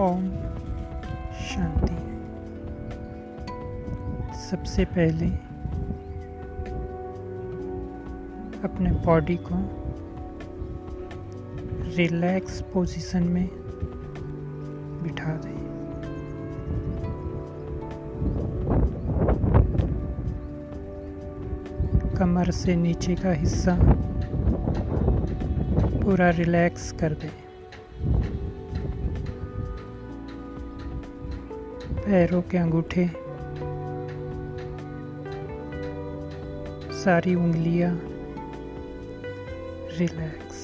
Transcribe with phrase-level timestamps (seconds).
[0.00, 0.28] ओम
[1.40, 1.94] शांति।
[4.38, 5.26] सबसे पहले
[8.64, 9.56] अपने बॉडी को
[11.96, 13.48] रिलैक्स पोजीशन में
[15.02, 15.58] बिठा दें।
[22.18, 23.76] कमर से नीचे का हिस्सा
[26.00, 27.47] पूरा रिलैक्स कर दें।
[32.08, 33.04] पैरों के अंगूठे
[36.98, 37.90] सारी उंगलियाँ
[39.98, 40.62] रिलैक्स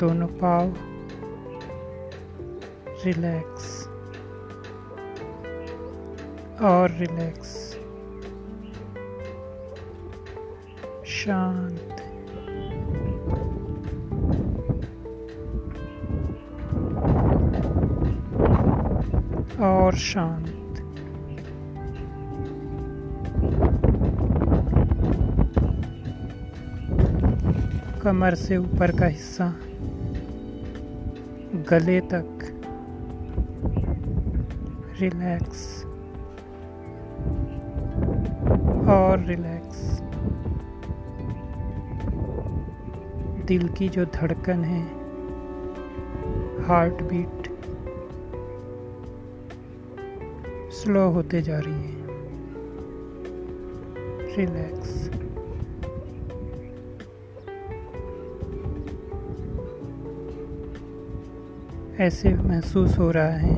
[0.00, 0.72] दोनों पाव
[3.04, 3.68] रिलैक्स
[6.62, 7.56] और रिलैक्स
[11.16, 11.99] शांत।
[19.62, 20.56] और शांत
[28.02, 29.52] कमर से ऊपर का हिस्सा
[31.70, 32.46] गले तक
[35.00, 35.84] रिलैक्स
[38.88, 40.00] और रिलैक्स।
[43.46, 44.82] दिल की जो धड़कन है
[46.66, 47.39] हार्ट बीट
[50.70, 51.98] स्लो होते जा रही है।
[54.36, 55.10] रिलैक्स
[62.00, 63.54] ऐसे महसूस हो रहा है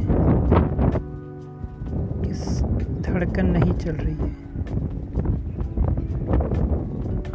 [2.22, 2.33] कि
[3.02, 4.40] धड़कन नहीं चल रही है।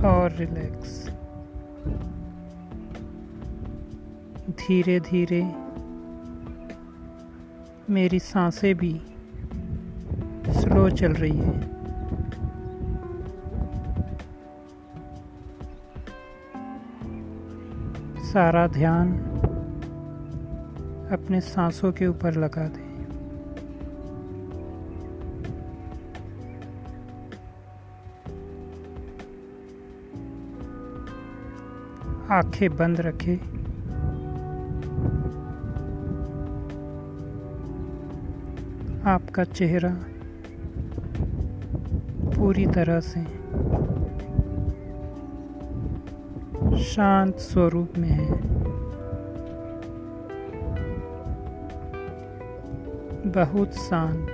[0.05, 1.05] और रिलैक्स
[4.59, 5.41] धीरे धीरे
[7.89, 9.01] मेरी साँसें भी
[10.67, 11.61] स्लो चल रही है
[18.23, 19.11] सारा ध्यान
[21.11, 22.85] अपने सांसों के ऊपर लगा दें।
[32.29, 33.38] आँखें बंद रखें।
[39.06, 39.95] आपका चेहरा
[42.39, 43.23] पूरी तरह से
[46.83, 48.41] शांत स्वरूप में है।
[53.25, 54.27] बहुत शांत।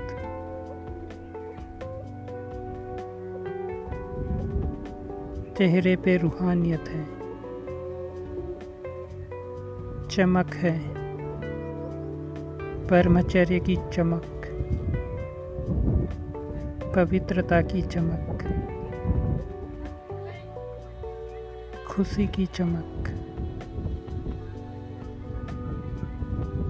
[5.58, 7.06] चेहरे पे रूहानियत है।
[10.08, 10.80] चमक है।
[12.88, 14.33] परमचर्य की चमक।
[16.96, 18.44] पवित्रता की चमक।
[21.88, 23.10] खुशी की चमक।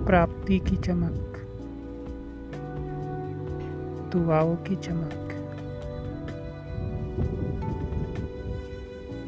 [0.08, 1.48] प्राप्ति की चमक।
[4.14, 5.30] दुआओं की चमक।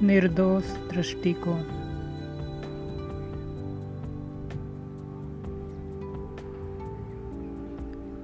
[0.03, 1.61] निर्दोष दृष्टिकोण।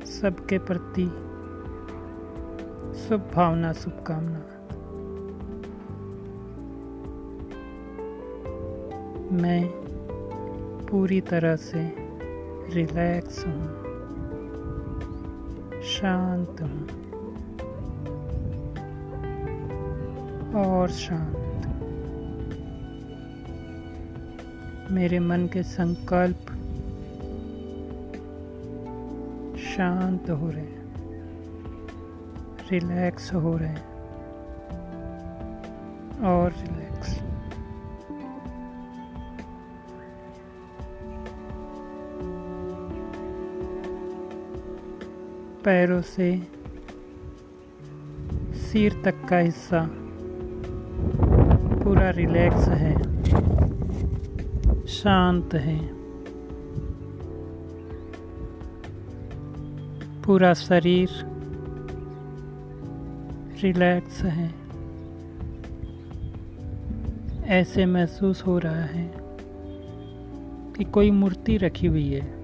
[0.05, 1.30] सबके प्रति
[2.91, 4.39] शुभ भावना शुभकामना
[9.41, 9.61] मैं
[10.87, 11.83] पूरी तरह से
[12.73, 13.67] रिलैक्स हूँ,
[15.83, 16.87] शांत हूँ,
[20.63, 21.39] और शांत
[24.91, 26.51] मेरे मन के संकल्प
[29.71, 30.80] शांत हो रहे हैं।
[32.69, 33.91] रिलैक्स हो रहे हैं।
[36.19, 37.19] और रिलैक्स।
[45.65, 46.47] पैरों से
[48.53, 49.87] सिर तक का हिस्सा
[51.83, 52.93] पूरा रिलैक्स है,
[54.87, 55.79] शांत है।
[60.21, 61.30] पूरा शरीर
[63.63, 64.53] रिलैक्स है
[67.45, 69.11] ऐसे महसूस हो रहा है
[70.77, 72.40] कि कोई मूर्ति रखी हुई है।